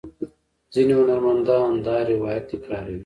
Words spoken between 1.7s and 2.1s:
دا